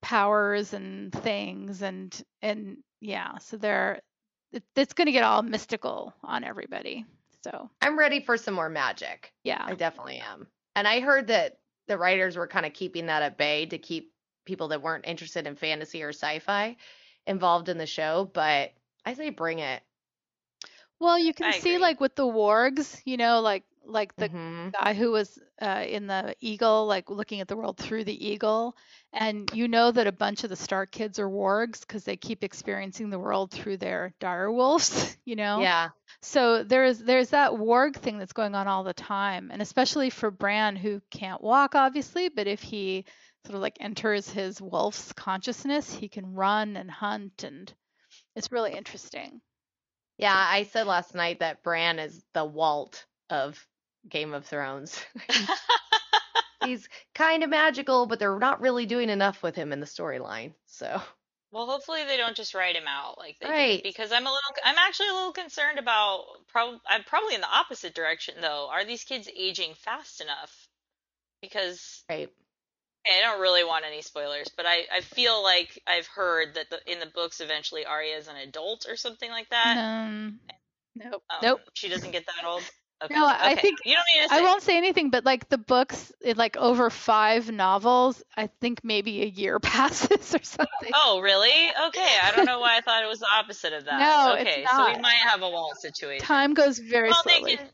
[0.00, 4.00] powers and things, and and yeah, so they're
[4.76, 7.04] it's going to get all mystical on everybody.
[7.42, 9.32] So I'm ready for some more magic.
[9.42, 10.46] yeah, I definitely am.
[10.76, 14.12] And I heard that the writers were kind of keeping that at bay to keep
[14.44, 16.76] people that weren't interested in fantasy or sci-fi
[17.26, 18.72] involved in the show, but
[19.04, 19.82] I say bring it.
[21.00, 21.78] Well, you can I see agree.
[21.82, 24.74] like with the wargs, you know, like like the Mhm.
[24.80, 28.76] guy who was uh, in the eagle, like looking at the world through the eagle,
[29.12, 32.42] and you know that a bunch of the Stark kids are wargs because they keep
[32.44, 35.68] experiencing the world through their dire wolves, you know.
[35.68, 35.90] Yeah.
[36.22, 40.30] So there's there's that warg thing that's going on all the time, and especially for
[40.30, 43.04] Bran who can't walk, obviously, but if he
[43.46, 47.72] sort of like enters his wolf's consciousness, he can run and hunt, and
[48.36, 49.40] it's really interesting.
[50.18, 53.66] Yeah, I said last night that Bran is the Walt of
[54.08, 55.00] Game of Thrones.
[56.64, 60.52] He's kind of magical, but they're not really doing enough with him in the storyline.
[60.66, 61.00] So,
[61.50, 63.82] Well, hopefully they don't just write him out like they did, Right.
[63.82, 67.52] because I'm a little I'm actually a little concerned about prob I'm probably in the
[67.52, 68.68] opposite direction though.
[68.70, 70.68] Are these kids aging fast enough?
[71.40, 72.28] Because right.
[73.04, 76.78] I don't really want any spoilers, but I, I feel like I've heard that the,
[76.90, 79.76] in the books eventually Arya is an adult or something like that.
[79.76, 80.38] Um,
[80.94, 81.60] nope, Um, nope.
[81.74, 82.62] She doesn't get that old.
[83.04, 83.14] Okay.
[83.14, 83.60] No, I okay.
[83.62, 84.36] think- you don't need to say.
[84.36, 88.84] I won't say anything, but like the books, it, like over five novels, I think
[88.84, 90.90] maybe a year passes or something.
[90.94, 91.70] Oh, really?
[91.88, 92.14] Okay.
[92.22, 93.98] I don't know why I thought it was the opposite of that.
[93.98, 96.24] No, it's okay, so we might have a Walt situation.
[96.24, 97.52] Time goes very well, slowly.
[97.52, 97.68] they can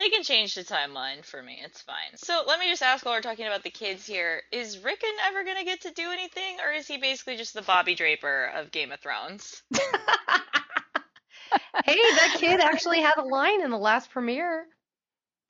[0.00, 1.60] they can change the timeline for me.
[1.62, 2.16] It's fine.
[2.16, 5.44] So let me just ask while we're talking about the kids here: Is Rickon ever
[5.44, 8.92] gonna get to do anything, or is he basically just the Bobby Draper of Game
[8.92, 9.62] of Thrones?
[11.84, 14.66] hey, that kid actually had a line in the last premiere.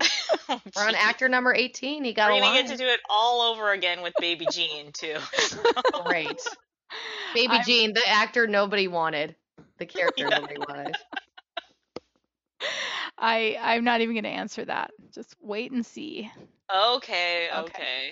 [0.48, 2.02] Oh, We're on actor number 18.
[2.04, 2.62] He got We're a gonna line.
[2.64, 5.16] get to do it all over again with Baby Gene too.
[6.04, 6.40] Great.
[7.34, 9.34] Baby I'm- Gene, the actor nobody wanted.
[9.78, 10.38] The character Yeah.
[10.38, 10.96] nobody wanted.
[13.18, 14.92] I I'm not even going to answer that.
[15.14, 16.30] Just wait and see.
[16.74, 17.60] Okay, Okay.
[17.60, 18.10] okay.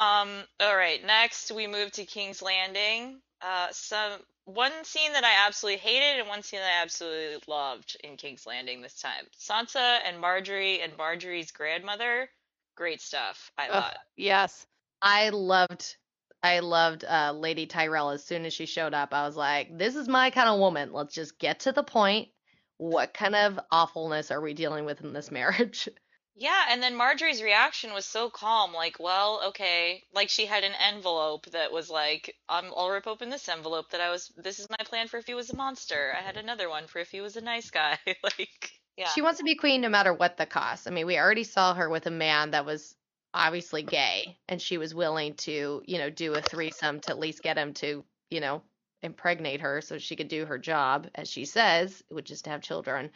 [0.00, 0.28] Um,
[0.60, 1.04] all right.
[1.04, 3.20] Next, we move to King's Landing.
[3.40, 7.96] Uh, some one scene that I absolutely hated and one scene that I absolutely loved
[8.02, 9.26] in King's Landing this time.
[9.38, 12.28] Sansa and Margaery and Margaery's grandmother.
[12.76, 13.50] Great stuff.
[13.58, 13.98] I Ugh, thought.
[14.16, 14.66] yes.
[15.02, 15.96] I loved
[16.42, 19.12] I loved uh, Lady Tyrell as soon as she showed up.
[19.12, 20.92] I was like, this is my kind of woman.
[20.92, 22.28] Let's just get to the point.
[22.76, 25.88] What kind of awfulness are we dealing with in this marriage?
[26.40, 30.74] Yeah, and then Margaery's reaction was so calm, like, well, okay, like she had an
[30.78, 34.70] envelope that was like, um, I'll rip open this envelope that I was, this is
[34.70, 36.14] my plan for if he was a monster.
[36.16, 37.98] I had another one for if he was a nice guy.
[38.22, 39.08] like, yeah.
[39.08, 40.86] She wants to be queen no matter what the cost.
[40.86, 42.94] I mean, we already saw her with a man that was
[43.34, 47.42] obviously gay, and she was willing to, you know, do a threesome to at least
[47.42, 48.62] get him to, you know,
[49.02, 52.62] impregnate her so she could do her job, as she says, which is to have
[52.62, 53.10] children.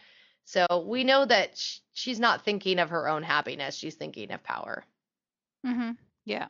[0.45, 4.43] So we know that sh- she's not thinking of her own happiness; she's thinking of
[4.43, 4.85] power.
[5.65, 5.97] Mhm.
[6.25, 6.49] Yeah.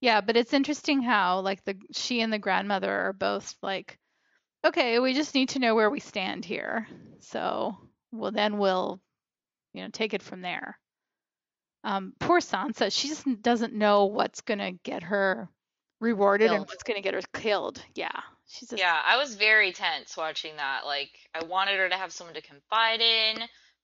[0.00, 3.98] Yeah, but it's interesting how like the she and the grandmother are both like
[4.64, 6.88] okay, we just need to know where we stand here.
[7.20, 7.76] So,
[8.12, 9.00] well then we'll
[9.72, 10.78] you know, take it from there.
[11.84, 15.48] Um poor Sansa, she just doesn't know what's going to get her
[16.00, 17.82] rewarded and what's going to get her killed.
[17.94, 18.20] Yeah.
[18.48, 20.86] She's just Yeah, I was very tense watching that.
[20.86, 23.38] Like, I wanted her to have someone to confide in,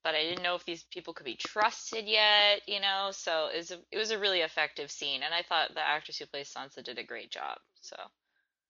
[0.05, 3.11] but I didn't know if these people could be trusted yet, you know?
[3.13, 6.19] So it was a, it was a really effective scene, and I thought the actress
[6.19, 7.59] who plays Sansa did a great job.
[7.81, 7.97] So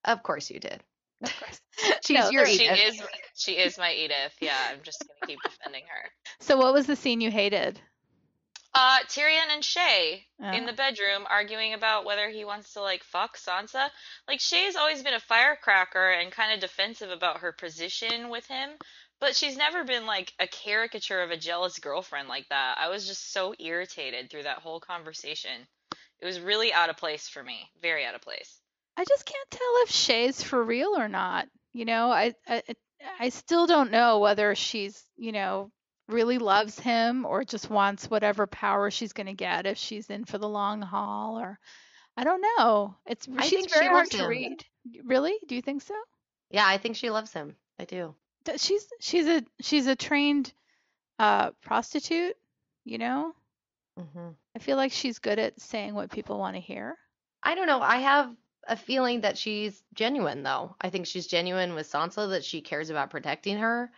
[0.05, 0.83] Of course, you did.
[1.23, 1.61] of course.
[2.05, 2.79] She's No, your she Edith.
[2.81, 3.03] is
[3.35, 4.35] she is my Edith.
[4.41, 6.11] Yeah, I'm just gonna keep defending her.
[6.41, 7.81] So what was the scene you hated?
[8.75, 10.23] Uh, Tyrion and Shae
[10.55, 13.89] in the bedroom arguing about whether he wants to like fuck Sansa.
[14.27, 18.71] Like Shae's always been a firecracker and kind of defensive about her position with him,
[19.21, 22.79] but she's never been like a caricature of a jealous girlfriend like that.
[22.79, 25.67] I was just so irritated through that whole conversation.
[26.21, 27.69] It was really out of place for me.
[27.83, 28.59] Very out of place.
[28.97, 31.47] I just can't tell if Shae's for real or not.
[31.75, 32.63] You know, I, I
[33.19, 35.71] I still don't know whether she's, you know,
[36.09, 40.25] really loves him or just wants whatever power she's going to get if she's in
[40.25, 41.59] for the long haul or
[42.17, 42.97] I don't know.
[43.07, 44.29] It's I she's very she hard to him.
[44.29, 44.65] read.
[45.05, 45.35] Really?
[45.47, 45.95] Do you think so?
[46.51, 47.57] Yeah, I think she loves him.
[47.79, 48.15] I do.
[48.57, 50.53] She's she's a she's a trained
[51.19, 52.37] uh prostitute,
[52.85, 53.33] you know?
[53.97, 56.97] hmm I feel like she's good at saying what people want to hear.
[57.43, 57.81] I don't know.
[57.81, 58.35] I have
[58.69, 60.77] a feeling that she's genuine, though.
[60.81, 63.91] I think she's genuine with Sansa, that she cares about protecting her,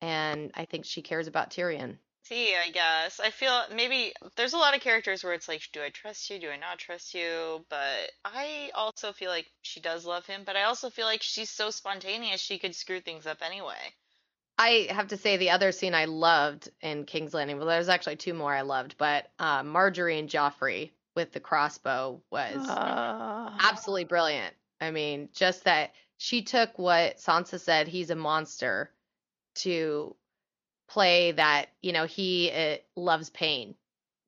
[0.00, 1.98] and I think she cares about Tyrion.
[2.24, 3.20] See, I guess.
[3.20, 6.40] I feel maybe there's a lot of characters where it's like, do I trust you?
[6.40, 7.64] Do I not trust you?
[7.70, 11.50] But I also feel like she does love him, but I also feel like she's
[11.50, 13.94] so spontaneous she could screw things up anyway.
[14.58, 18.16] I have to say the other scene I loved in King's Landing, well, there's actually
[18.16, 24.04] two more I loved, but uh, Margaery and Joffrey with the crossbow was Uh, absolutely
[24.04, 24.54] brilliant.
[24.80, 28.90] I mean, just that she took what Sansa said, he's a monster,
[29.56, 30.16] to
[30.88, 33.74] play that, you know, he uh, loves pain,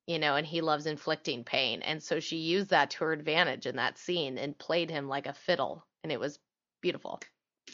[0.07, 1.81] you know, and he loves inflicting pain.
[1.81, 5.27] And so she used that to her advantage in that scene and played him like
[5.27, 5.85] a fiddle.
[6.03, 6.39] And it was
[6.81, 7.19] beautiful.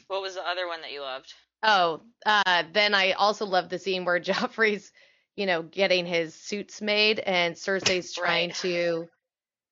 [0.08, 1.34] What was the other one that you loved?
[1.64, 4.92] Oh, uh, then I also love the scene where Joffrey's,
[5.36, 8.56] you know, getting his suits made and Cersei's trying Right.
[8.58, 9.08] to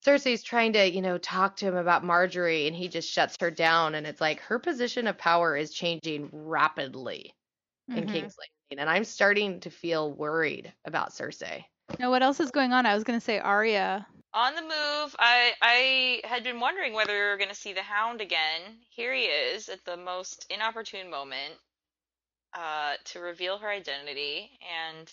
[0.04, 3.50] Cersei's trying to, you know, talk to him about Margaery and he just shuts her
[3.50, 7.32] down and it's like her position of power is changing rapidly
[7.88, 8.12] in Mhm.
[8.12, 11.64] King's Landing and I'm starting to feel worried about Cersei.
[11.98, 12.86] Now, what else is going on?
[12.86, 14.06] I was going to say Arya.
[14.32, 17.82] On the move, I I had been wondering whether we were going to see the
[17.82, 18.80] Hound again.
[18.90, 21.54] Here he is at the most inopportune moment
[22.54, 25.12] uh, to reveal her identity, and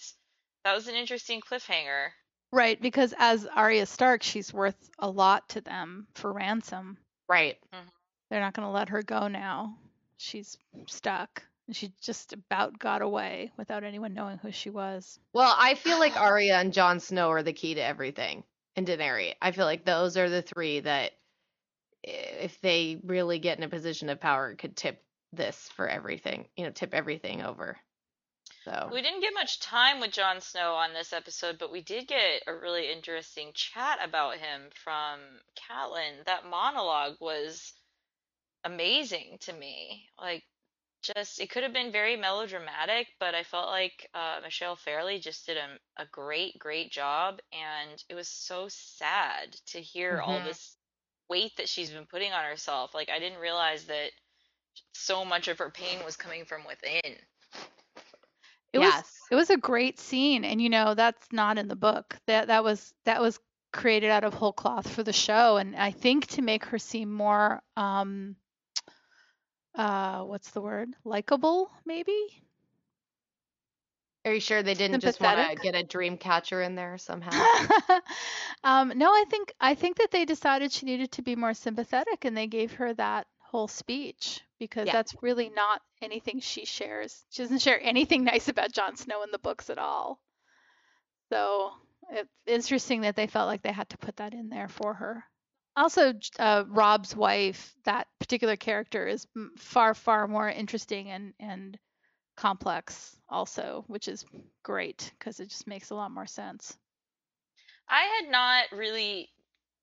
[0.63, 2.09] that was an interesting cliffhanger.
[2.51, 6.97] Right, because as Arya Stark, she's worth a lot to them for ransom.
[7.29, 7.57] Right.
[8.29, 9.77] They're not going to let her go now.
[10.17, 10.57] She's
[10.87, 11.43] stuck.
[11.71, 15.17] And she just about got away without anyone knowing who she was.
[15.31, 18.43] Well, I feel like Arya and Jon Snow are the key to everything
[18.75, 19.35] in Daenerys.
[19.41, 21.13] I feel like those are the three that
[22.03, 26.65] if they really get in a position of power could tip this for everything, you
[26.65, 27.77] know, tip everything over.
[28.65, 32.05] So, We didn't get much time with Jon Snow on this episode, but we did
[32.05, 35.21] get a really interesting chat about him from
[35.55, 36.25] Catelyn.
[36.25, 37.71] That monologue was
[38.65, 40.09] amazing to me.
[40.19, 40.43] Like,
[41.01, 45.45] just it could have been very melodramatic, but I felt like uh, Michelle Fairley just
[45.45, 50.45] did a, a great, great job, and it was so sad to hear all Mhm.
[50.45, 50.77] this
[51.29, 52.93] weight that she's been putting on herself.
[52.93, 54.11] Like, I didn't realize that
[54.93, 57.15] so much of her pain was coming from within.
[58.73, 59.19] It was yes.
[59.29, 62.17] it was a great scene and you know that's not in the book.
[62.27, 63.39] That that was that was
[63.73, 67.11] created out of whole cloth for the show and I think to make her seem
[67.11, 68.35] more um
[69.75, 70.89] uh what's the word?
[71.03, 72.43] likable maybe?
[74.25, 75.63] Are you sure they didn't just want to Sympathetic?
[75.63, 77.31] get a dream catcher in there somehow?
[78.63, 82.23] um, no, I think I think that they decided she needed to be more sympathetic,
[82.25, 84.93] and they gave her that whole speech because Yeah.
[84.93, 87.25] that's really not anything she shares.
[87.31, 90.19] She doesn't share anything nice about Jon Snow in the books at all.
[91.31, 91.71] So
[92.11, 95.23] it's interesting that they felt like they had to put that in there for her.
[95.81, 99.25] Also, uh, Robb's wife, that particular character, is
[99.57, 101.79] far far more interesting and and
[102.37, 104.23] complex also, which is
[104.61, 106.77] great because it just makes a lot more sense.
[107.89, 109.29] I had not really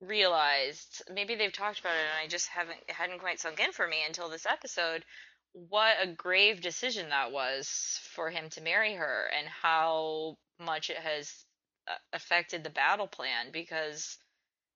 [0.01, 3.89] realized, maybe they've talked about it and I just haven't hadn't quite sunk in for
[3.89, 5.05] me until this episode,
[5.53, 10.99] what a grave decision that was for him to marry her and how much it
[10.99, 11.45] has
[11.89, 14.17] uh, affected the battle plan because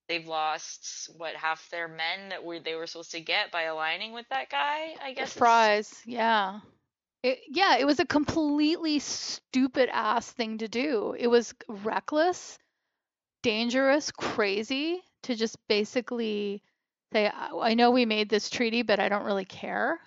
[0.08, 4.12] they've lost what half their men that were they were supposed to get by aligning
[4.12, 5.36] with that guy, I guess.
[5.36, 6.60] surprise, yeah.
[7.22, 11.14] It, yeah, it was a completely stupid ass thing to do.
[11.18, 12.58] It was reckless,
[13.42, 16.62] dangerous, crazy to just basically
[17.12, 20.00] say, I I know we made this treaty, but I don't really care.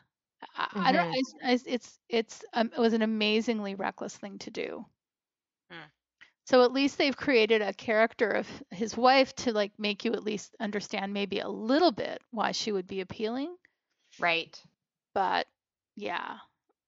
[0.55, 1.07] I, I don't.
[1.43, 4.85] I, I- it's it's um, it was an amazingly reckless thing to do.
[6.45, 10.23] So at least they've created a character of his wife to like make you at
[10.23, 13.55] least understand maybe a little bit why she would be appealing
[14.19, 14.61] right.
[15.13, 15.47] but
[15.95, 16.37] yeah,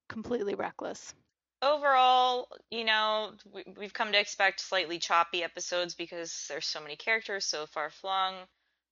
[0.10, 1.14] completely reckless.
[1.62, 6.96] overall, you know, we, we've come to expect slightly choppy episodes because there's so many
[6.96, 8.36] characters so far flung.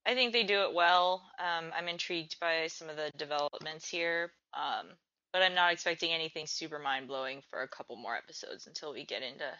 [0.06, 1.24] I think they do it well.
[1.40, 4.88] Um, I'm intrigued by some of the developments here, um,
[5.34, 9.06] but I'm not expecting anything super mind blowing for a couple more episodes until we
[9.06, 9.52] get into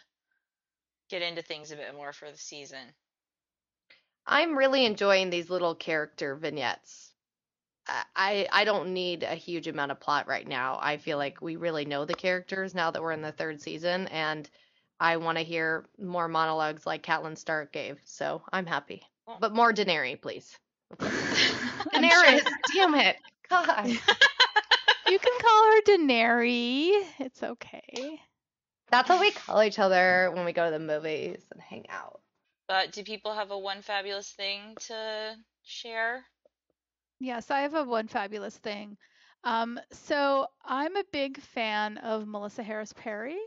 [1.08, 2.92] get into things a bit more for the season.
[4.26, 7.12] I'm really enjoying these little character vignettes.
[7.86, 10.78] I I I don't need a huge amount of plot right now.
[10.82, 14.08] I feel like we really know the characters now that we're in the third season,
[14.08, 14.48] and
[14.98, 18.00] I want to hear more monologues like Catelyn Stark gave.
[18.04, 20.58] So I'm happy, Well- but more Daenerys, please.
[21.00, 22.44] I'm Daenerys,
[22.74, 23.16] damn it,
[23.48, 23.90] God.
[25.08, 27.04] You can call her Daenerys.
[27.20, 28.20] It's okay.
[28.90, 32.20] That's what we call each other when we go to the movies and hang out.
[32.68, 36.24] But do people have a one fabulous thing to share?
[37.18, 38.96] Yes, I have a one fabulous thing.
[39.44, 43.38] Um, so I'm a big fan of Melissa Harris Perry,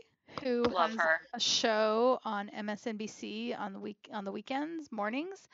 [0.42, 1.20] who Love has her.
[1.34, 5.46] a show on MSNBC on the week on the weekends mornings,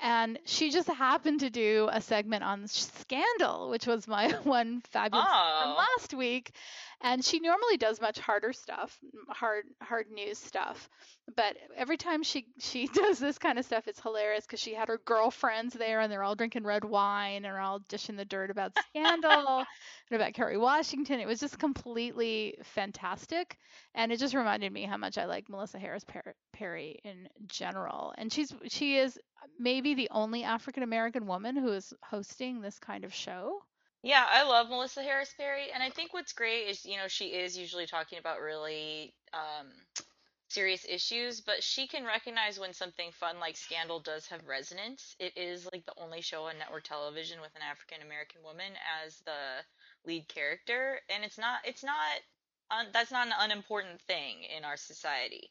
[0.00, 5.26] And she just happened to do a segment on Scandal, which was my one fabulous
[5.28, 5.76] Oh.
[5.98, 6.52] last week.
[7.00, 10.88] And she normally does much harder stuff, hard hard news stuff.
[11.36, 14.88] But every time she she does this kind of stuff, it's hilarious because she had
[14.88, 18.72] her girlfriends there and they're all drinking red wine and all dishing the dirt about
[18.90, 19.58] Scandal
[20.10, 21.20] and about Kerry Washington.
[21.20, 23.58] It was just completely fantastic,
[23.94, 26.04] and it just reminded me how much I like Melissa Harris
[26.52, 28.12] Perry in general.
[28.18, 29.18] And she's she is
[29.58, 33.62] maybe the only African American woman who is hosting this kind of show.
[34.02, 37.26] Yeah, I love Melissa Harris Perry, and I think what's great is, you know, she
[37.26, 39.66] is usually talking about really um,
[40.48, 45.16] serious issues, but she can recognize when something fun like Scandal does have resonance.
[45.18, 48.72] It is like the only show on network television with an African American woman
[49.04, 49.64] as the
[50.06, 52.20] lead character, and it's not it's not
[52.70, 55.50] un, that's not an unimportant thing in our society.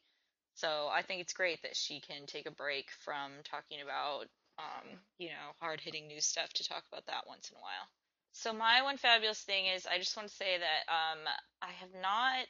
[0.58, 4.26] So I think it's great that she can take a break from talking about
[4.58, 7.86] um, you know, hard-hitting news stuff to talk about that once in a while.
[8.32, 11.18] So my one fabulous thing is I just want to say that um,
[11.62, 12.46] I have not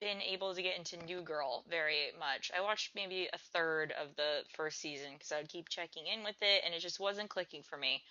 [0.00, 2.50] been able to get into New Girl very much.
[2.56, 6.24] I watched maybe a third of the first season because I would keep checking in
[6.24, 8.02] with it and it just wasn't clicking for me.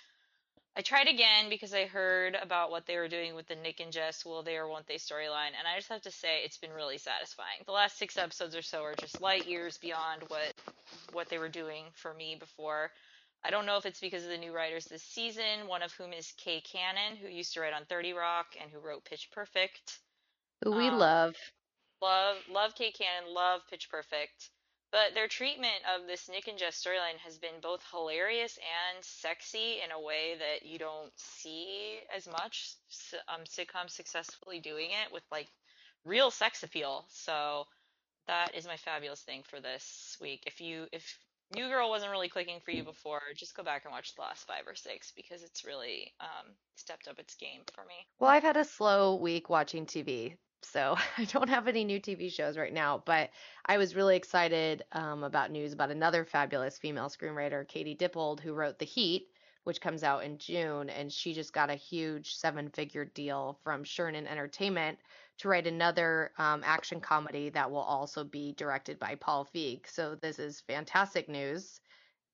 [0.75, 3.91] I tried again because I heard about what they were doing with the Nick and
[3.91, 6.71] Jess Will They or Won't They storyline, and I just have to say it's been
[6.71, 7.59] really satisfying.
[7.65, 10.53] The last six episodes or so are just light years beyond what
[11.11, 12.91] what they were doing for me before.
[13.43, 16.13] I don't know if it's because of the new writers this season, one of whom
[16.13, 19.99] is Kay Cannon, who used to write on 30 Rock and who wrote Pitch Perfect.
[20.63, 21.35] Who we Um, love.
[22.01, 24.49] Love love Kay Cannon, love Pitch Perfect.
[24.91, 29.81] But their treatment of this Nick and Jess storyline has been both hilarious and sexy
[29.85, 32.73] in a way that you don't see as much
[33.27, 35.47] um, sitcoms successfully doing it with like
[36.05, 37.05] real sex appeal.
[37.09, 37.65] So
[38.27, 40.43] that is my fabulous thing for this week.
[40.47, 41.19] If you if
[41.55, 44.45] New Girl wasn't really clicking for you before, just go back and watch the last
[44.45, 47.95] five or six because it's really um, stepped up its game for me.
[48.19, 52.31] Well, I've had a slow week watching TV, so I don't have any new TV
[52.31, 53.29] shows right now, but
[53.65, 58.53] I was really excited um, about news about another fabulous female screenwriter, Katie Dippold, who
[58.53, 59.27] wrote The Heat,
[59.63, 64.27] which comes out in June, and she just got a huge seven-figure deal from Chernin
[64.27, 64.97] Entertainment
[65.39, 69.87] to write another um, action comedy that will also be directed by Paul Feig.
[69.87, 71.79] So this is fantastic news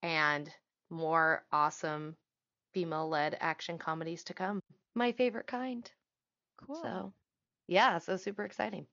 [0.01, 0.49] and
[0.89, 2.15] more awesome
[2.73, 4.59] female-led action comedies to come.
[4.95, 5.89] My favorite kind.
[6.57, 6.82] Cool.
[6.82, 7.13] So,
[7.68, 8.88] yeah, so super exciting.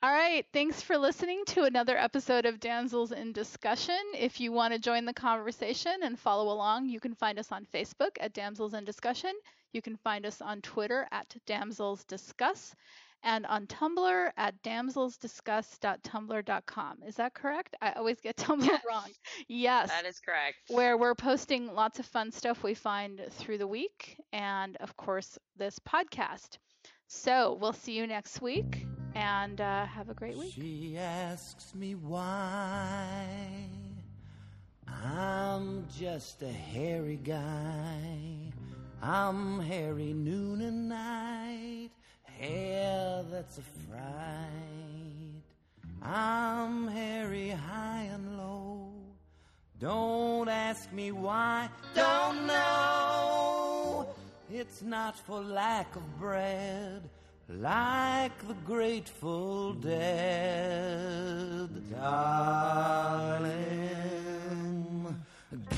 [0.00, 0.46] All right.
[0.52, 3.98] Thanks for listening to another episode of Damsels in Discussion.
[4.16, 7.64] If you want to join the conversation and follow along, you can find us on
[7.64, 9.32] Facebook at Damsels in Discussion.
[9.72, 12.76] You can find us on Twitter at Damsels Discuss
[13.24, 16.98] and on Tumblr at damselsdiscuss.tumblr.com.
[17.06, 17.74] Is that correct?
[17.82, 18.82] I always get Tumblr Yes.
[18.88, 19.10] wrong.
[19.48, 19.88] Yes.
[19.90, 20.56] That is correct.
[20.68, 25.36] where we're posting lots of fun stuff we find through the week and of course
[25.56, 26.58] this podcast
[27.08, 31.94] so we'll see you next week and uh, have a great week She asks me
[31.96, 33.24] why
[35.04, 38.52] I'm just a hairy guy.
[39.00, 41.90] I'm hairy noon and night,
[42.24, 45.42] hair that's a fright.
[46.02, 48.90] I'm hairy high and low.
[49.78, 54.08] Don't ask me why, don't know.
[54.50, 57.02] It's not for lack of bread,
[57.50, 61.68] like the Grateful Dead.
[61.90, 63.44] Darling,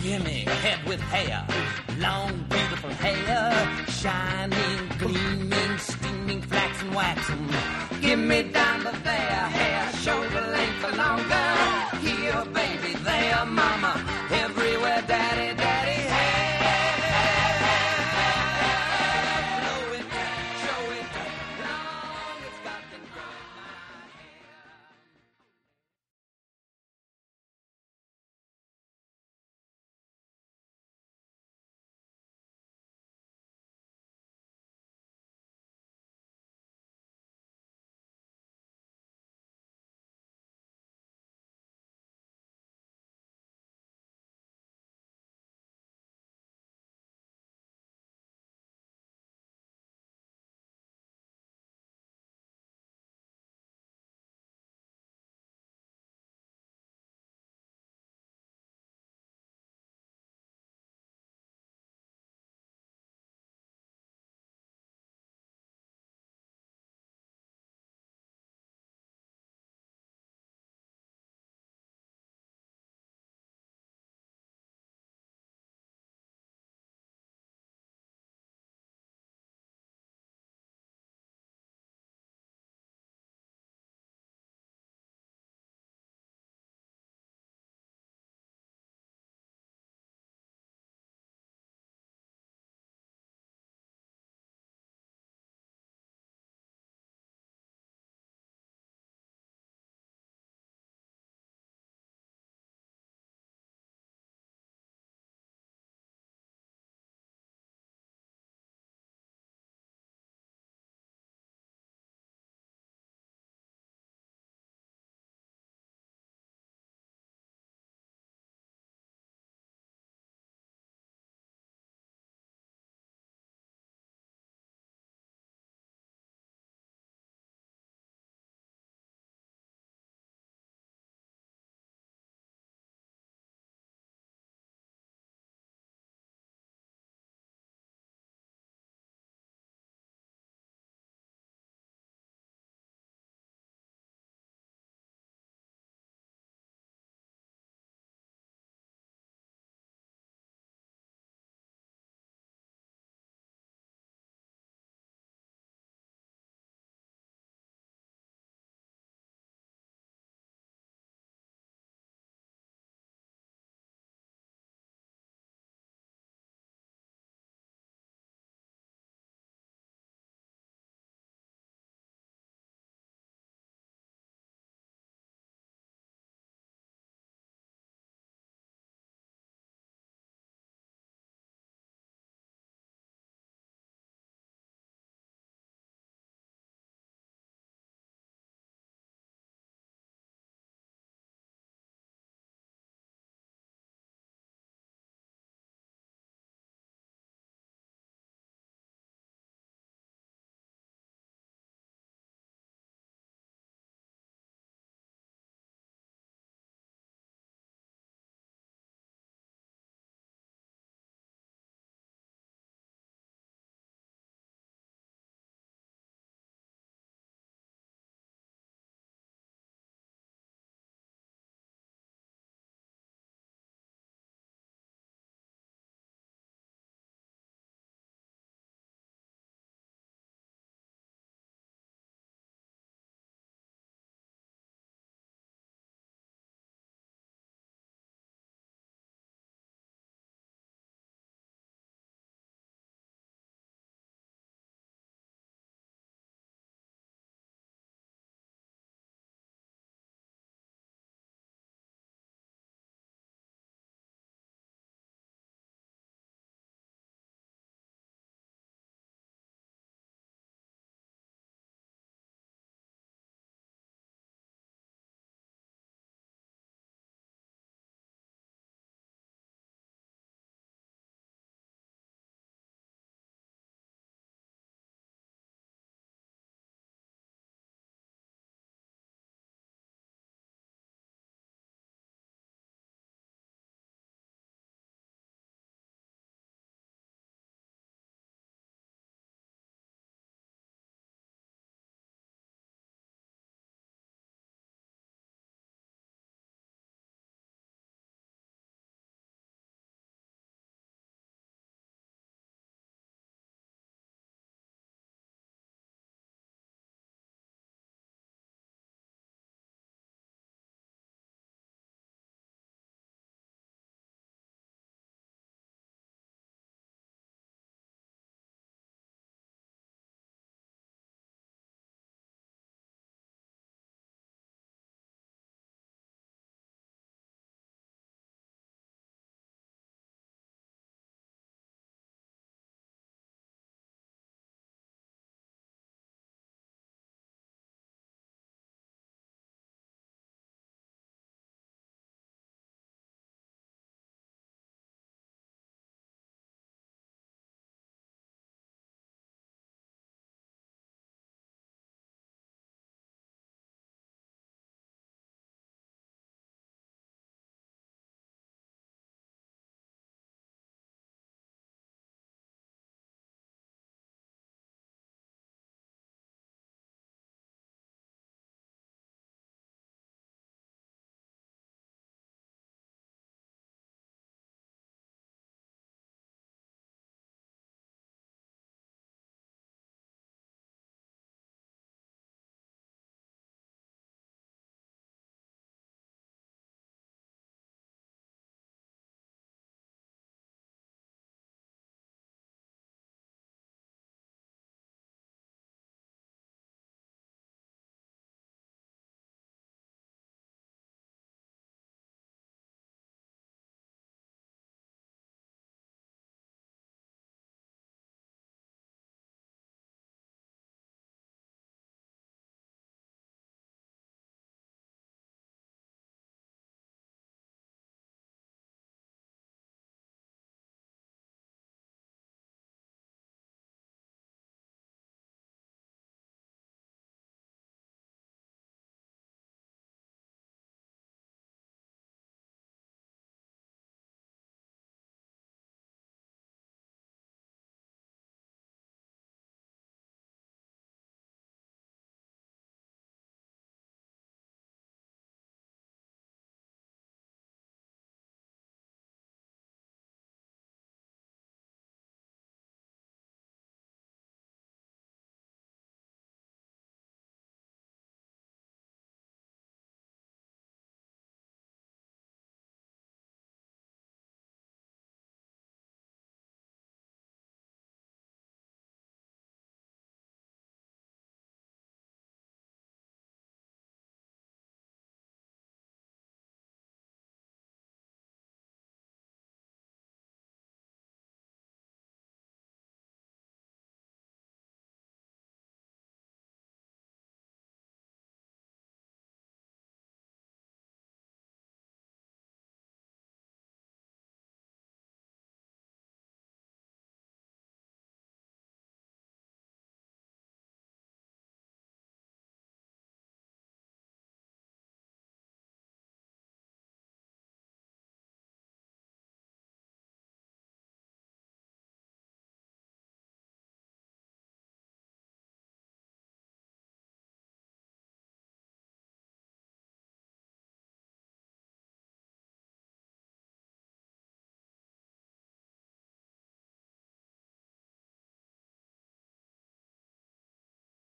[0.00, 1.44] gimme head with hair,
[1.98, 7.48] long, beautiful hair, shining, gleaming, steaming, flaxen, waxen.
[8.00, 11.99] Give me down to there, hair, shoulder length or longer.